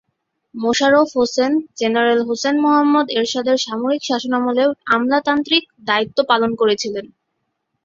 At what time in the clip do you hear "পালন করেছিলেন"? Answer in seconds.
6.29-7.05